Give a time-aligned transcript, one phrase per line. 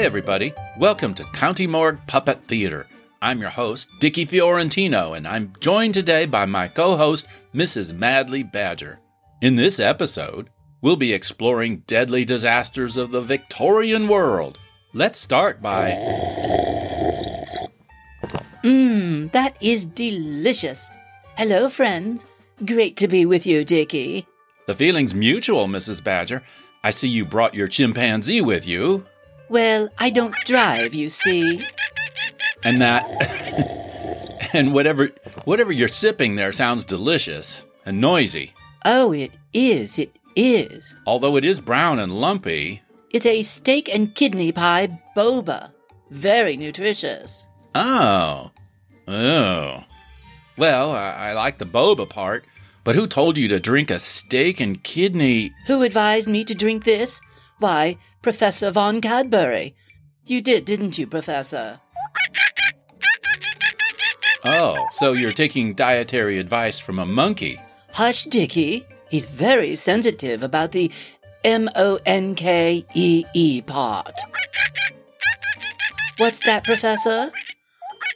[0.00, 0.54] Hi, everybody.
[0.78, 2.86] Welcome to County Morgue Puppet Theater.
[3.20, 7.92] I'm your host, Dickie Fiorentino, and I'm joined today by my co host, Mrs.
[7.92, 8.98] Madly Badger.
[9.42, 10.48] In this episode,
[10.80, 14.58] we'll be exploring deadly disasters of the Victorian world.
[14.94, 15.90] Let's start by.
[18.64, 20.88] Mmm, that is delicious.
[21.36, 22.26] Hello, friends.
[22.64, 24.26] Great to be with you, Dickie.
[24.66, 26.02] The feeling's mutual, Mrs.
[26.02, 26.42] Badger.
[26.82, 29.04] I see you brought your chimpanzee with you.
[29.50, 31.60] Well, I don't drive, you see.
[32.62, 33.02] And that.
[34.52, 35.10] and whatever,
[35.44, 38.54] whatever you're sipping there sounds delicious and noisy.
[38.84, 40.96] Oh, it is, it is.
[41.04, 42.82] Although it is brown and lumpy.
[43.10, 45.72] It's a steak and kidney pie boba.
[46.10, 47.44] Very nutritious.
[47.74, 48.52] Oh.
[49.08, 49.84] Oh.
[50.56, 52.44] Well, I, I like the boba part,
[52.84, 55.52] but who told you to drink a steak and kidney?
[55.66, 57.20] Who advised me to drink this?
[57.60, 59.74] Why, Professor Von Cadbury.
[60.26, 61.78] You did, didn't you, Professor?
[64.44, 67.60] Oh, so you're taking dietary advice from a monkey.
[67.92, 68.86] Hush, Dickie.
[69.10, 70.90] He's very sensitive about the
[71.44, 74.18] M O N K E E part.
[76.16, 77.30] What's that, Professor?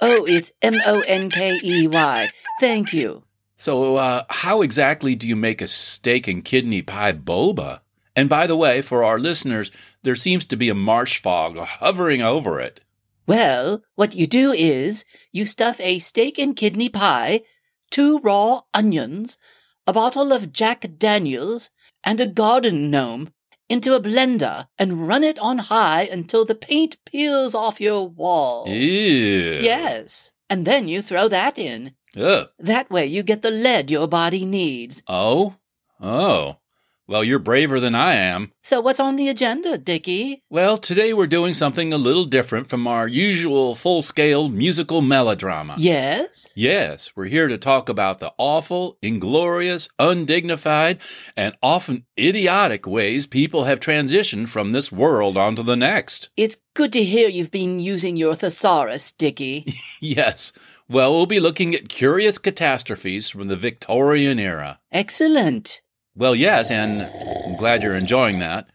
[0.01, 2.29] Oh, it's M O N K E Y.
[2.61, 3.23] Thank you.
[3.57, 7.81] So, uh, how exactly do you make a steak and kidney pie boba?
[8.17, 9.71] And by the way, for our listeners,
[10.03, 12.81] there seems to be a marsh fog hovering over it.
[13.27, 17.43] Well, what you do is you stuff a steak and kidney pie,
[17.91, 19.39] two raw onions,
[19.87, 21.71] a bottle of Jack Daniels,
[22.05, 23.33] and a garden gnome
[23.69, 28.69] into a blender and run it on high until the paint peels off your walls.
[28.69, 29.59] Ew.
[29.63, 30.33] Yes.
[30.51, 31.95] And then you throw that in.
[32.17, 32.49] Ugh.
[32.59, 35.03] That way you get the lead your body needs.
[35.09, 35.57] Oh?
[36.01, 36.59] Oh.
[37.07, 38.53] Well, you're braver than I am.
[38.63, 40.43] So what's on the agenda, Dickie?
[40.49, 45.75] Well, today we're doing something a little different from our usual full scale musical melodrama.
[45.77, 46.51] Yes?
[46.57, 50.99] Yes, we're here to talk about the awful, inglorious, undignified,
[51.37, 56.31] and often idiotic ways people have transitioned from this world onto the next.
[56.39, 59.67] It's good to hear you've been using your thesaurus, Dickie.
[60.01, 60.53] Yes.
[60.87, 64.81] Well, we'll be looking at curious catastrophes from the Victorian era.
[64.93, 65.81] Excellent.
[66.17, 68.69] Well, yes, and I'm glad you're enjoying that.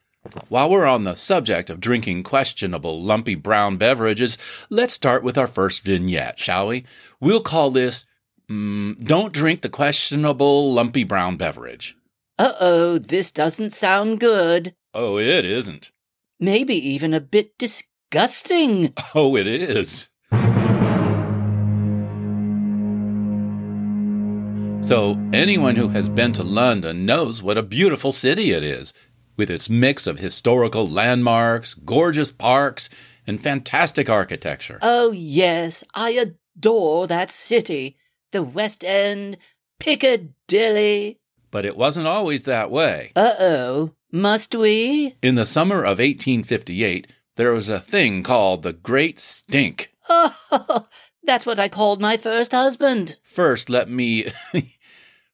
[0.49, 4.37] While we're on the subject of drinking questionable, lumpy brown beverages,
[4.69, 6.83] let's start with our first vignette, shall we?
[7.21, 8.05] We'll call this
[8.49, 11.95] mm, Don't Drink the Questionable Lumpy Brown Beverage.
[12.37, 14.75] Uh oh, this doesn't sound good.
[14.93, 15.91] Oh, it isn't.
[16.39, 18.93] Maybe even a bit disgusting.
[19.15, 20.08] Oh, it is.
[24.89, 28.91] So, anyone who has been to London knows what a beautiful city it is,
[29.37, 32.89] with its mix of historical landmarks, gorgeous parks,
[33.27, 34.79] and fantastic architecture.
[34.81, 37.97] Oh, yes, I adore that city.
[38.31, 39.37] The West End,
[39.79, 41.19] Piccadilly.
[41.51, 43.11] But it wasn't always that way.
[43.15, 45.13] Uh oh, must we?
[45.21, 47.05] In the summer of 1858,
[47.35, 49.91] there was a thing called the Great Stink.
[50.09, 50.87] Oh,
[51.23, 53.19] that's what I called my first husband.
[53.21, 54.25] First, let me.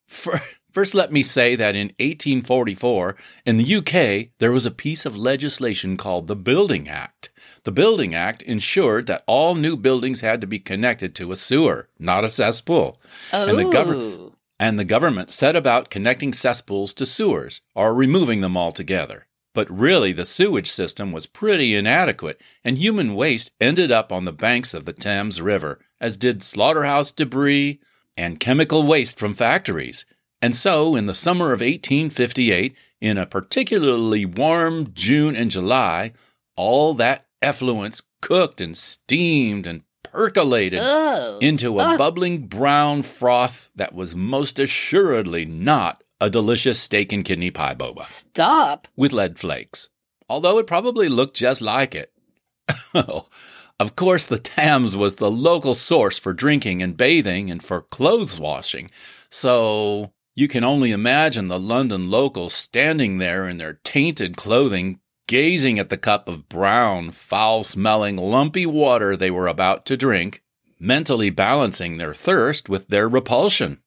[0.06, 0.40] fir-
[0.72, 5.16] First, let me say that in 1844, in the UK, there was a piece of
[5.16, 7.30] legislation called the Building Act.
[7.64, 11.88] The Building Act ensured that all new buildings had to be connected to a sewer,
[11.98, 13.00] not a cesspool.
[13.32, 14.32] Oh, And the govern- oh.
[14.58, 19.26] And the government set about connecting cesspools to sewers, or removing them altogether.
[19.54, 24.32] But really, the sewage system was pretty inadequate, and human waste ended up on the
[24.32, 27.80] banks of the Thames River, as did slaughterhouse debris
[28.16, 30.04] and chemical waste from factories.
[30.42, 36.12] And so, in the summer of 1858, in a particularly warm June and July,
[36.56, 41.38] all that effluence cooked and steamed and percolated oh.
[41.40, 41.96] into a Ah.
[41.96, 48.02] bubbling brown froth that was most assuredly not a delicious steak and kidney pie boba
[48.02, 48.88] Stop.
[48.96, 49.90] with lead flakes,
[50.28, 52.12] although it probably looked just like it.
[53.78, 58.40] Of course, the Thames was the local source for drinking and bathing and for clothes
[58.40, 58.90] washing,
[59.28, 65.78] so you can only imagine the London locals standing there in their tainted clothing, gazing
[65.78, 70.42] at the cup of brown, foul smelling, lumpy water they were about to drink,
[70.80, 73.82] mentally balancing their thirst with their repulsion.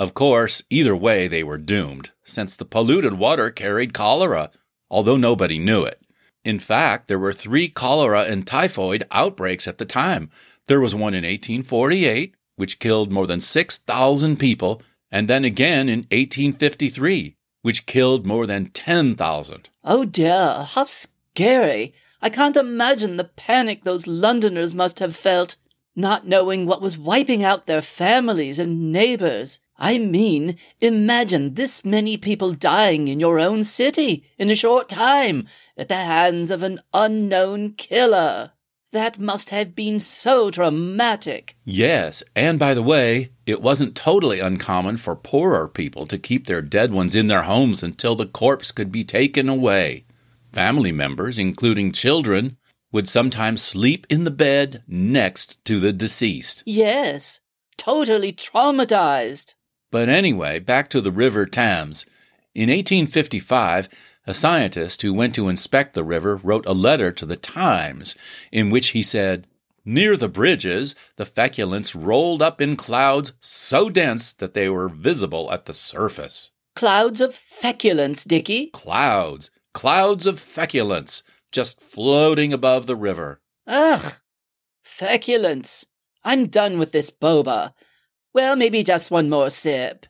[0.00, 4.50] Of course, either way they were doomed, since the polluted water carried cholera,
[4.90, 6.00] although nobody knew it.
[6.44, 10.30] In fact, there were three cholera and typhoid outbreaks at the time.
[10.66, 16.00] There was one in 1848, which killed more than 6,000 people, and then again in
[16.10, 19.68] 1853, which killed more than 10,000.
[19.84, 21.94] Oh dear, how scary.
[22.20, 25.56] I can't imagine the panic those Londoners must have felt,
[25.94, 29.58] not knowing what was wiping out their families and neighbors.
[29.78, 35.46] I mean, imagine this many people dying in your own city in a short time
[35.78, 38.52] at the hands of an unknown killer.
[38.92, 41.56] That must have been so traumatic.
[41.64, 46.62] Yes, and by the way, it wasn't totally uncommon for poorer people to keep their
[46.62, 50.06] dead ones in their homes until the corpse could be taken away.
[50.52, 52.56] Family members, including children,
[52.90, 56.62] would sometimes sleep in the bed next to the deceased.
[56.64, 57.40] Yes,
[57.76, 59.54] totally traumatized.
[59.90, 62.06] But anyway, back to the River Thames.
[62.54, 63.90] In 1855,
[64.28, 68.14] a scientist who went to inspect the river wrote a letter to the Times
[68.52, 69.46] in which he said,
[69.86, 75.50] Near the bridges, the feculence rolled up in clouds so dense that they were visible
[75.50, 76.50] at the surface.
[76.76, 78.66] Clouds of feculence, Dickie.
[78.66, 83.40] Clouds, clouds of feculence, just floating above the river.
[83.66, 84.12] Ugh,
[84.82, 85.86] feculence.
[86.22, 87.72] I'm done with this boba.
[88.34, 90.04] Well, maybe just one more sip.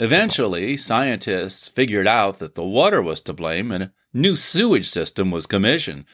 [0.00, 5.32] Eventually, scientists figured out that the water was to blame and a new sewage system
[5.32, 6.04] was commissioned.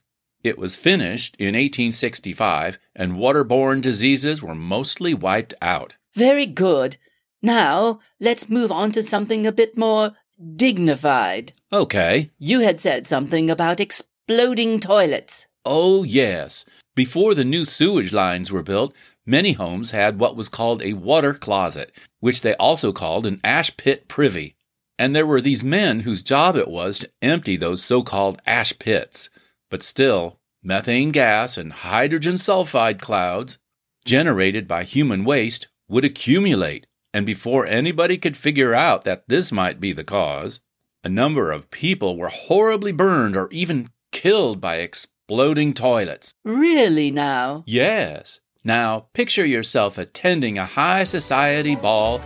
[0.42, 5.96] It was finished in 1865 and waterborne diseases were mostly wiped out.
[6.14, 6.96] Very good.
[7.42, 10.12] Now, let's move on to something a bit more
[10.56, 11.52] dignified.
[11.70, 12.30] Okay.
[12.38, 15.46] You had said something about exploding toilets.
[15.66, 16.64] Oh, yes.
[16.94, 18.94] Before the new sewage lines were built,
[19.26, 23.76] many homes had what was called a water closet, which they also called an ash
[23.76, 24.56] pit privy.
[24.98, 28.78] And there were these men whose job it was to empty those so called ash
[28.78, 29.28] pits.
[29.70, 33.58] But still, methane gas and hydrogen sulfide clouds,
[34.04, 36.86] generated by human waste, would accumulate.
[37.12, 40.60] And before anybody could figure out that this might be the cause,
[41.02, 46.34] a number of people were horribly burned or even killed by exploding toilets.
[46.44, 47.62] Really now?
[47.66, 48.40] Yes.
[48.66, 52.22] Now, picture yourself attending a high society ball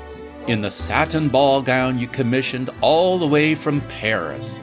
[0.47, 4.61] in the satin ball gown you commissioned all the way from Paris.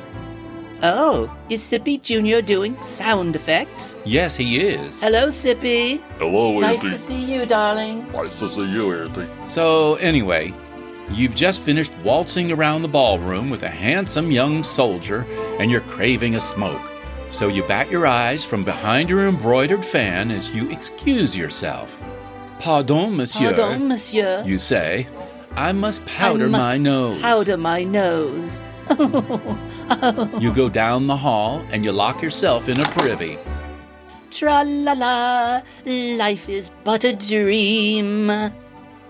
[0.81, 2.42] Oh, is Sippy Jr.
[2.45, 3.98] doing sound effects?
[4.06, 5.01] Yes, he is.
[5.01, 6.01] Hello, Sippy.
[6.18, 6.62] Hello, Auntie.
[6.62, 6.98] Nice Auntie.
[6.98, 8.10] to see you, darling.
[8.13, 9.30] Nice to see you, Auntie.
[9.45, 10.54] So, anyway,
[11.10, 15.27] you've just finished waltzing around the ballroom with a handsome young soldier
[15.60, 16.89] and you're craving a smoke.
[17.30, 22.00] So you bat your eyes from behind your embroidered fan as you excuse yourself.
[22.60, 23.54] Pardon, monsieur.
[23.54, 24.44] Pardon, monsieur.
[24.45, 25.07] You say,
[25.56, 27.22] I must powder I must my nose.
[27.22, 28.62] Powder my nose.
[30.39, 33.38] You go down the hall and you lock yourself in a privy.
[34.30, 38.31] Tra la la, life is but a dream.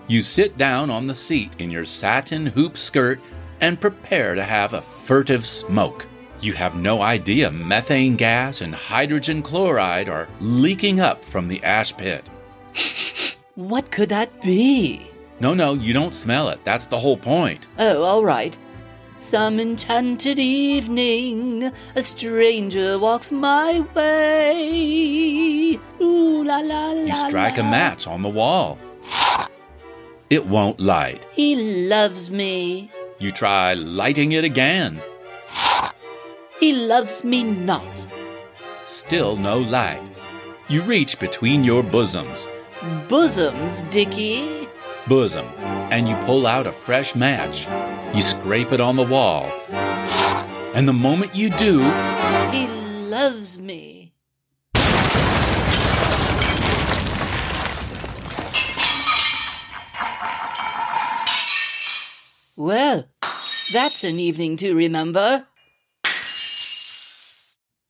[0.08, 3.20] You sit down on the seat in your satin hoop skirt
[3.60, 6.06] and prepare to have a furtive smoke.
[6.40, 11.96] You have no idea methane gas and hydrogen chloride are leaking up from the ash
[11.96, 12.28] pit.
[13.56, 15.10] What could that be?
[15.40, 16.62] No, no, you don't smell it.
[16.64, 17.68] That's the whole point.
[17.78, 18.56] Oh, all right.
[19.16, 25.80] Some enchanted evening, a stranger walks my way.
[26.02, 27.04] Ooh la la la.
[27.04, 28.78] You strike a match on the wall.
[30.28, 31.26] It won't light.
[31.32, 32.90] He loves me.
[33.18, 35.00] You try lighting it again.
[36.60, 38.06] He loves me not.
[38.88, 40.02] Still no light.
[40.68, 42.48] You reach between your bosoms.
[43.08, 44.68] Bosoms, Dickie.
[45.06, 45.46] bosom
[45.90, 47.66] and you pull out a fresh match.
[48.14, 49.50] You scrape it on the wall.
[50.74, 51.80] And the moment you do,
[52.50, 54.12] He loves me.
[62.56, 63.08] Well,
[63.72, 65.46] that's an evening to remember.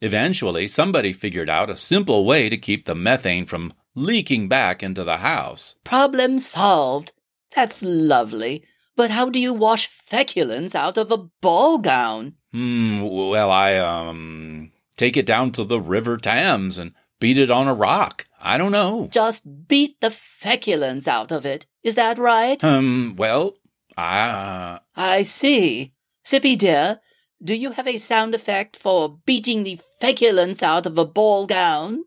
[0.01, 5.05] Eventually somebody figured out a simple way to keep the methane from leaking back into
[5.05, 5.77] the house.
[5.85, 7.13] Problem solved.
[7.55, 8.65] That's lovely.
[8.97, 12.35] But how do you wash feculence out of a ball gown?
[12.53, 17.69] Hmm, well, I, um, take it down to the River Thames and beat it on
[17.69, 18.27] a rock.
[18.41, 19.09] I don't know.
[19.11, 21.67] Just beat the feculence out of it.
[21.83, 22.63] Is that right?
[22.63, 23.57] Um, well,
[23.97, 25.93] I, uh, I see.
[26.25, 27.01] Sippy dear,
[27.43, 32.05] do you have a sound effect for beating the feculence out of a ball gown?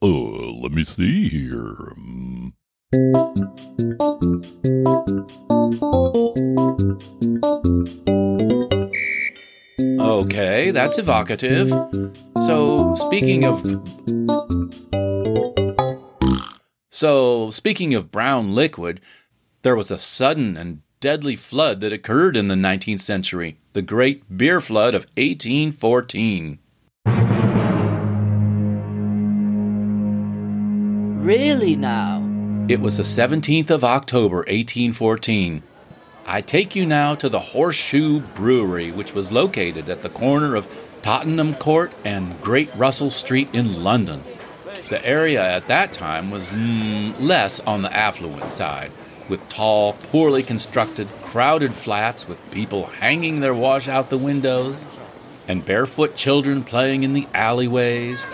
[0.00, 1.92] Uh, let me see here.
[10.00, 11.70] Okay, that's evocative.
[12.46, 13.62] So, speaking of.
[16.90, 19.00] So, speaking of brown liquid,
[19.62, 24.36] there was a sudden and deadly flood that occurred in the 19th century, the Great
[24.36, 26.58] Beer Flood of 1814.
[31.22, 32.20] Really now?
[32.68, 35.62] It was the 17th of October, 1814.
[36.26, 40.66] I take you now to the Horseshoe Brewery, which was located at the corner of
[41.00, 44.24] Tottenham Court and Great Russell Street in London.
[44.88, 48.90] The area at that time was mm, less on the affluent side,
[49.28, 54.84] with tall, poorly constructed, crowded flats with people hanging their wash out the windows,
[55.46, 58.24] and barefoot children playing in the alleyways,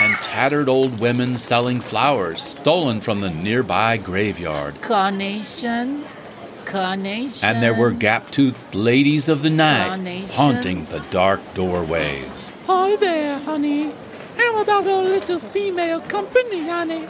[0.00, 4.80] and tattered old women selling flowers stolen from the nearby graveyard.
[4.80, 6.16] Carnations?
[6.64, 7.44] Carnations?
[7.44, 10.32] And there were gap toothed ladies of the night Carnations.
[10.32, 12.50] haunting the dark doorways.
[12.66, 13.92] Hi there, honey.
[14.38, 17.06] How about a little female company, honey?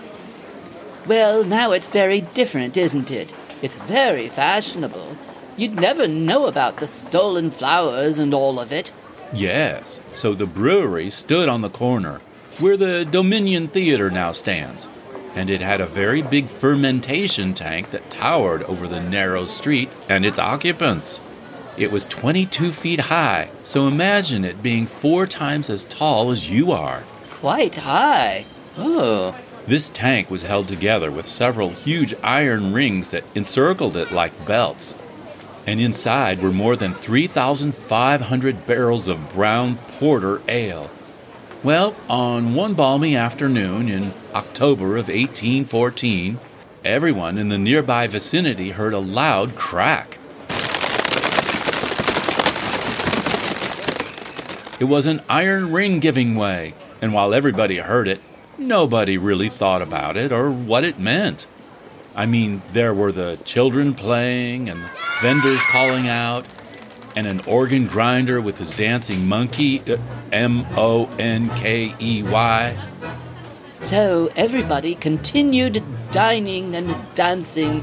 [1.06, 3.32] Well, now it's very different, isn't it?
[3.62, 5.16] It's very fashionable.
[5.56, 8.90] You'd never know about the stolen flowers and all of it.
[9.32, 12.20] Yes, so the brewery stood on the corner
[12.58, 14.88] where the Dominion Theater now stands,
[15.34, 20.26] and it had a very big fermentation tank that towered over the narrow street and
[20.26, 21.20] its occupants.
[21.76, 26.72] It was 22 feet high, so imagine it being four times as tall as you
[26.72, 27.04] are.
[27.30, 28.44] Quite high.
[28.76, 29.34] Oh,
[29.66, 34.94] This tank was held together with several huge iron rings that encircled it like belts.
[35.66, 40.90] And inside were more than 3,500 barrels of brown porter ale.
[41.62, 46.38] Well, on one balmy afternoon in October of 1814,
[46.86, 50.16] everyone in the nearby vicinity heard a loud crack.
[54.80, 58.22] It was an iron ring giving way, and while everybody heard it,
[58.56, 61.46] nobody really thought about it or what it meant.
[62.16, 64.88] I mean, there were the children playing and
[65.20, 66.46] vendors calling out,
[67.16, 69.96] and an organ grinder with his dancing monkey, uh,
[70.32, 72.76] M O N K E Y.
[73.80, 77.82] so everybody continued dining and dancing,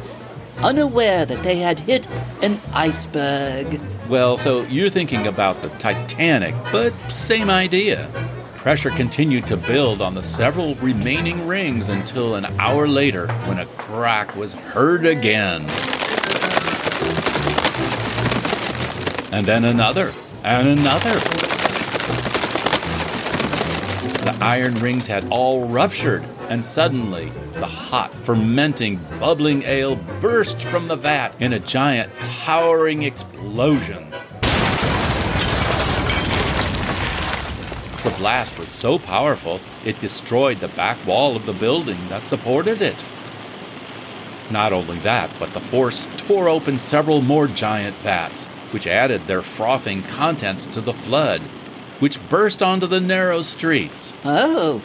[0.64, 2.08] unaware that they had hit
[2.42, 3.80] an iceberg.
[4.10, 8.10] Well, so you're thinking about the Titanic, but same idea.
[8.56, 13.66] Pressure continued to build on the several remaining rings until an hour later when a
[13.66, 15.66] crack was heard again.
[19.32, 20.12] And then another,
[20.44, 21.20] and another.
[24.24, 30.88] The iron rings had all ruptured, and suddenly the hot, fermenting, bubbling ale burst from
[30.88, 34.10] the vat in a giant, towering explosion.
[38.04, 42.82] The blast was so powerful, it destroyed the back wall of the building that supported
[42.82, 43.04] it.
[44.50, 49.42] Not only that, but the force tore open several more giant vats, which added their
[49.42, 51.42] frothing contents to the flood,
[52.00, 54.14] which burst onto the narrow streets.
[54.26, 54.82] Oh,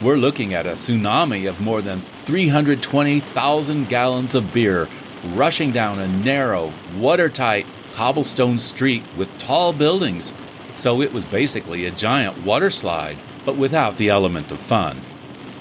[0.00, 4.88] We're looking at a tsunami of more than 320,000 gallons of beer
[5.34, 10.32] rushing down a narrow, watertight cobblestone street with tall buildings.
[10.76, 15.00] So it was basically a giant water slide, but without the element of fun.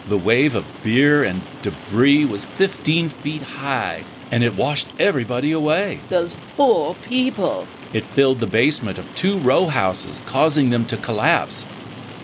[0.07, 5.99] The wave of beer and debris was 15 feet high, and it washed everybody away.
[6.09, 7.67] those poor people.
[7.93, 11.65] It filled the basement of two row houses, causing them to collapse.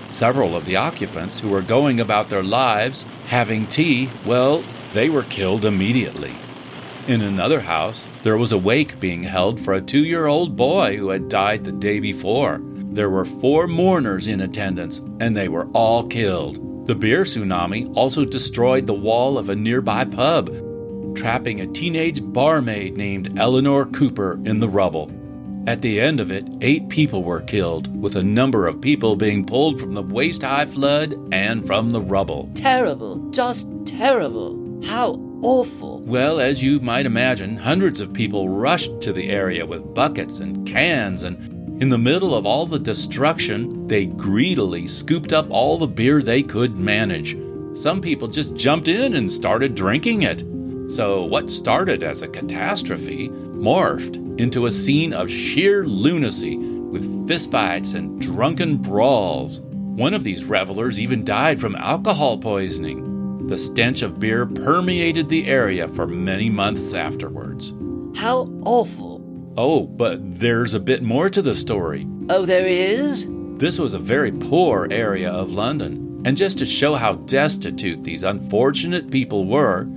[0.07, 5.24] Several of the occupants who were going about their lives having tea, well, they were
[5.24, 6.33] killed immediately.
[7.07, 10.97] In another house, there was a wake being held for a two year old boy
[10.97, 12.62] who had died the day before.
[12.63, 16.88] There were four mourners in attendance, and they were all killed.
[16.88, 20.50] The beer tsunami also destroyed the wall of a nearby pub,
[21.15, 25.12] trapping a teenage barmaid named Eleanor Cooper in the rubble.
[25.67, 29.45] At the end of it, eight people were killed, with a number of people being
[29.45, 32.51] pulled from the waist high flood and from the rubble.
[32.53, 34.62] Terrible, just terrible.
[34.86, 36.01] How awful.
[36.01, 40.67] Well, as you might imagine, hundreds of people rushed to the area with buckets and
[40.67, 45.88] cans, and in the middle of all the destruction, they greedily scooped up all the
[45.88, 47.36] beer they could manage.
[47.75, 50.43] Some people just jumped in and started drinking it.
[50.88, 57.94] So, what started as a catastrophe morphed into a scene of sheer lunacy with fistfights
[57.96, 59.62] and drunken brawls.
[59.62, 63.48] One of these revelers even died from alcohol poisoning.
[63.48, 67.74] The stench of beer permeated the area for many months afterwards.
[68.15, 69.22] How awful.
[69.58, 72.08] Oh, but there's a bit more to the story.
[72.30, 73.30] Oh, there is?
[73.58, 78.24] This was a very poor area of London, and just to show how destitute these
[78.24, 79.88] unfortunate people were,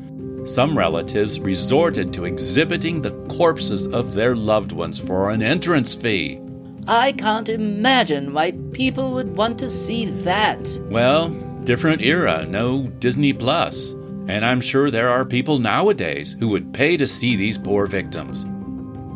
[0.49, 6.41] some relatives resorted to exhibiting the corpses of their loved ones for an entrance fee.
[6.87, 10.81] I can't imagine why people would want to see that.
[10.91, 11.29] Well,
[11.65, 13.93] different era, no Disney Plus.
[14.27, 18.47] And I'm sure there are people nowadays who would pay to see these poor victims.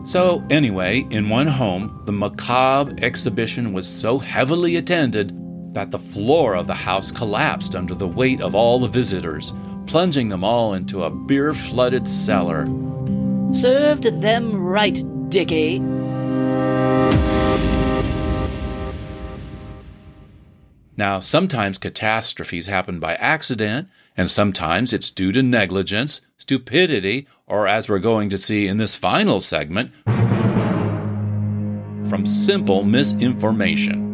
[0.04, 5.38] So, anyway, in one home, the macabre exhibition was so heavily attended
[5.74, 9.52] that the floor of the house collapsed under the weight of all the visitors,
[9.86, 12.66] plunging them all into a beer flooded cellar.
[13.52, 15.80] Served them right, Dickie.
[20.96, 27.88] Now, sometimes catastrophes happen by accident, and sometimes it's due to negligence, stupidity, or as
[27.88, 29.90] we're going to see in this final segment,
[32.08, 34.10] from simple misinformation.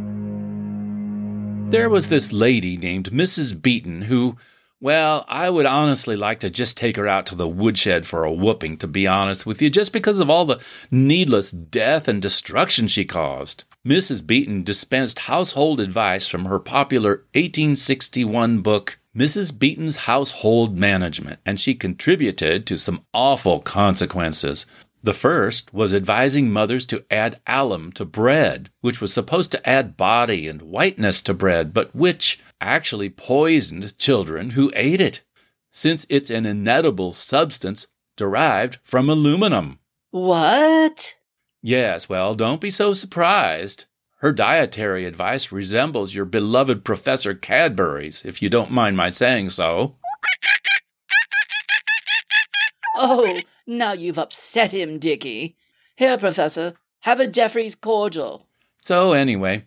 [1.69, 3.61] There was this lady named Mrs.
[3.61, 4.37] Beeton who,
[4.81, 8.33] well, I would honestly like to just take her out to the woodshed for a
[8.33, 12.87] whooping, to be honest with you, just because of all the needless death and destruction
[12.87, 13.65] she caused.
[13.87, 14.25] Mrs.
[14.25, 19.59] Beeton dispensed household advice from her popular 1861 book, Mrs.
[19.59, 24.65] Beeton's Household Management, and she contributed to some awful consequences.
[25.03, 29.97] The first was advising mothers to add alum to bread, which was supposed to add
[29.97, 35.23] body and whiteness to bread, but which actually poisoned children who ate it,
[35.71, 37.87] since it's an inedible substance
[38.17, 39.79] derived from aluminum.
[40.11, 41.15] What?
[41.63, 43.85] Yes, well, don't be so surprised.
[44.17, 49.95] Her dietary advice resembles your beloved Professor Cadbury's, if you don't mind my saying so.
[52.97, 55.57] Oh, now you've upset him, Dickie.
[55.97, 58.49] Here, Professor, have a Godfrey's cordial.
[58.83, 59.65] So, anyway,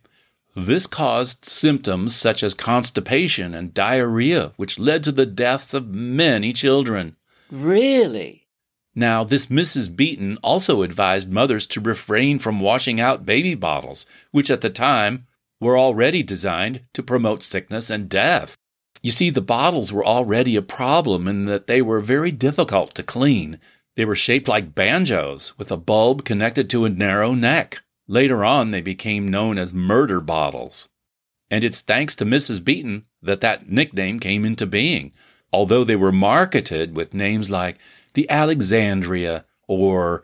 [0.55, 6.51] this caused symptoms such as constipation and diarrhea, which led to the deaths of many
[6.51, 7.15] children.
[7.49, 8.47] Really?
[8.93, 9.95] Now, this Mrs.
[9.95, 15.27] Beeton also advised mothers to refrain from washing out baby bottles, which at the time
[15.61, 18.57] were already designed to promote sickness and death.
[19.01, 23.03] You see, the bottles were already a problem in that they were very difficult to
[23.03, 23.59] clean.
[23.95, 27.81] They were shaped like banjos, with a bulb connected to a narrow neck.
[28.07, 30.87] Later on, they became known as murder bottles.
[31.49, 32.63] And it's thanks to Mrs.
[32.63, 35.11] Beeton that that nickname came into being,
[35.51, 37.77] although they were marketed with names like
[38.13, 40.23] the Alexandria, or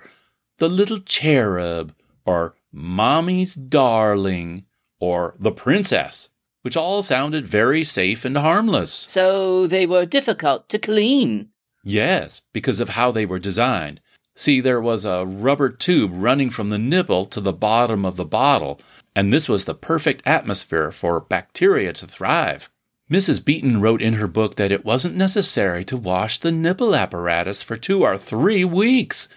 [0.58, 1.94] the Little Cherub,
[2.26, 4.66] or Mommy's Darling,
[5.00, 6.30] or the Princess,
[6.62, 8.92] which all sounded very safe and harmless.
[8.92, 11.50] So they were difficult to clean.
[11.88, 14.02] Yes, because of how they were designed.
[14.36, 18.26] See, there was a rubber tube running from the nipple to the bottom of the
[18.26, 18.82] bottle,
[19.16, 22.70] and this was the perfect atmosphere for bacteria to thrive.
[23.10, 23.42] Mrs.
[23.42, 27.78] Beeton wrote in her book that it wasn't necessary to wash the nipple apparatus for
[27.78, 29.30] two or three weeks.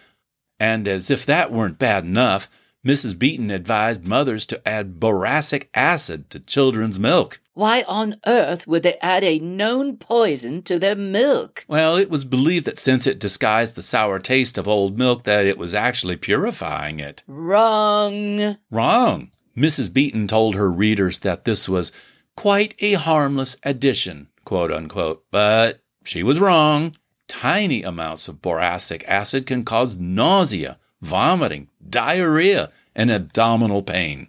[0.58, 2.50] And as if that weren't bad enough,
[2.84, 3.16] Mrs.
[3.16, 7.39] Beeton advised mothers to add boracic acid to children's milk.
[7.60, 11.66] Why on earth would they add a known poison to their milk?
[11.68, 15.44] Well, it was believed that since it disguised the sour taste of old milk, that
[15.44, 17.22] it was actually purifying it.
[17.26, 18.56] Wrong.
[18.70, 19.30] Wrong.
[19.54, 19.92] Mrs.
[19.92, 21.92] Beeton told her readers that this was
[22.34, 26.96] quite a harmless addition, quote unquote, but she was wrong.
[27.28, 34.28] Tiny amounts of boracic acid can cause nausea, vomiting, diarrhea, and abdominal pain.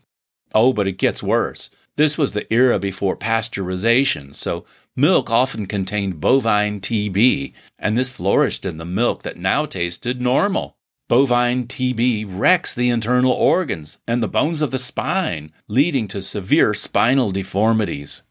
[0.54, 1.70] Oh, but it gets worse.
[2.02, 8.66] This was the era before pasteurization, so milk often contained bovine TB, and this flourished
[8.66, 10.78] in the milk that now tasted normal.
[11.08, 16.74] Bovine TB wrecks the internal organs and the bones of the spine, leading to severe
[16.74, 18.24] spinal deformities.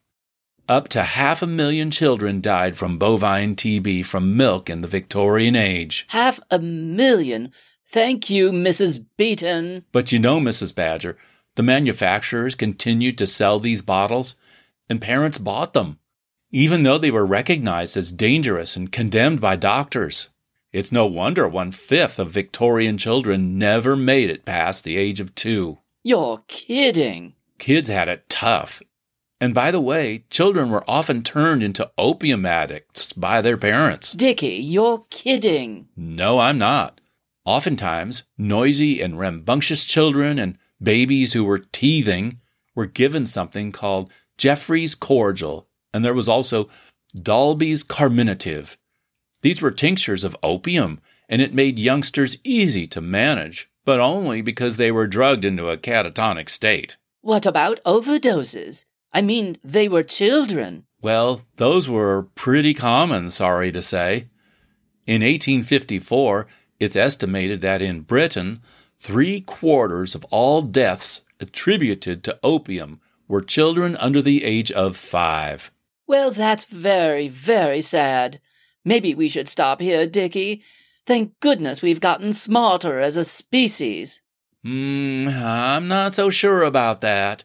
[0.69, 5.55] Up to half a million children died from bovine TB from milk in the Victorian
[5.55, 6.07] age.
[6.09, 7.53] Half a million.
[7.87, 9.05] Thank you, Mrs.
[9.17, 9.85] Beeton.
[9.93, 10.75] But you know, Mrs.
[10.75, 11.17] Badger,
[11.61, 14.35] the manufacturers continued to sell these bottles,
[14.89, 15.99] and parents bought them,
[16.51, 20.31] even though they were recognized as dangerous and condemned by doctors.
[20.73, 25.35] It's no wonder one fifth of Victorian children never made it past the age of
[25.35, 25.81] two.
[26.03, 27.35] You're kidding.
[27.59, 28.81] Kids had it tough.
[29.39, 34.15] And by the way, children were often turned into opium addicts by their parents.
[34.15, 35.89] Dickie, you're kidding.
[35.95, 37.03] No, I'm not.
[37.45, 42.41] Oftentimes, noisy and rambunctious children and babies who were teething
[42.75, 44.11] were given something called
[44.43, 46.69] Godfrey's cordial, and there was also
[47.21, 48.79] Dalby's carminative.
[49.43, 54.77] These were tinctures of opium, and it made youngsters easy to manage, but only because
[54.77, 56.97] they were drugged into a catatonic state.
[57.23, 58.85] What about overdoses?
[59.13, 60.85] I mean, they were children.
[61.03, 64.29] Well, those were pretty common, sorry to say.
[65.07, 66.47] In 1854,
[66.79, 68.61] it's estimated that in Britain,
[69.01, 75.73] three quarters of all deaths attributed to opium were children under the age of five.
[76.07, 78.41] Well, that's very, very sad.
[78.85, 80.63] Maybe we should stop here, Dickie.
[81.07, 84.21] Thank goodness we've gotten smarter as a species.
[84.63, 87.45] Hmm, I'm not so sure about that.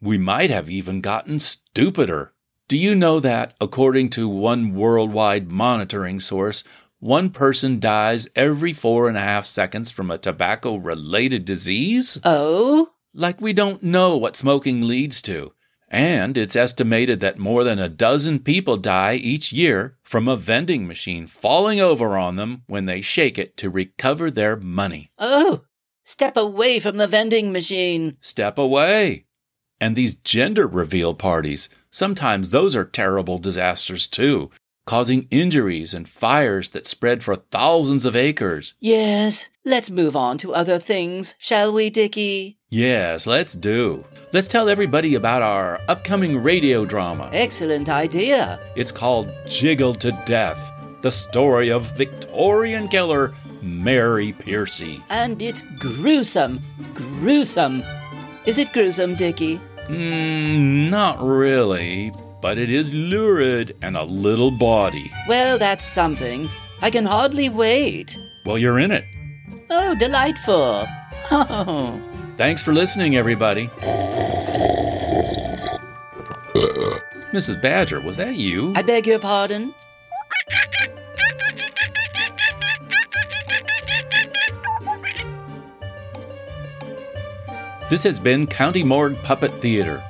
[0.00, 2.32] We might have even gotten stupider.
[2.66, 6.64] Do you know that, according to one worldwide monitoring source,
[7.04, 12.18] one person dies every four and a half seconds from a tobacco related disease?
[12.24, 12.92] Oh?
[13.12, 15.52] Like we don't know what smoking leads to.
[15.90, 20.86] And it's estimated that more than a dozen people die each year from a vending
[20.86, 25.12] machine falling over on them when they shake it to recover their money.
[25.18, 25.64] Oh!
[26.04, 28.16] Step away from the vending machine.
[28.22, 29.26] Step away.
[29.78, 34.50] And these gender reveal parties, sometimes those are terrible disasters too,
[34.86, 38.74] causing injuries and fires that spread for thousands of acres.
[38.80, 42.58] Yes, let's move on to other things, shall we, Dickie?
[42.68, 44.04] Yes, let's do.
[44.32, 47.30] Let's tell everybody about our upcoming radio drama.
[47.32, 48.60] Excellent idea.
[48.76, 55.02] It's called Jiggled to Death, the story of Victorian killer Mary Pearcey.
[55.08, 56.60] And it's gruesome.
[56.94, 57.82] Gruesome.
[58.44, 59.60] Is it gruesome, Dickie?
[59.86, 62.12] Mm, not really,
[62.44, 65.10] but it is lurid and a little bawdy.
[65.26, 66.50] Well, that's something.
[66.82, 68.18] I can hardly wait.
[68.44, 69.02] Well, you're in it.
[69.70, 70.86] Oh, delightful.
[71.30, 71.98] Oh.
[72.36, 73.68] Thanks for listening, everybody.
[77.32, 77.62] Mrs.
[77.62, 78.74] Badger, was that you?
[78.76, 79.72] I beg your pardon?
[87.88, 90.04] This has been County Morgue Puppet Theater,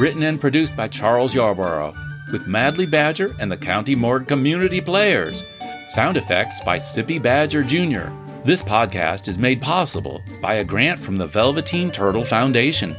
[0.00, 1.94] written and produced by Charles Yarborough,
[2.32, 5.44] with Madley Badger and the County Morgue Community Players.
[5.90, 8.08] Sound effects by Sippy Badger Jr.
[8.42, 12.96] This podcast is made possible by a grant from the Velveteen Turtle Foundation.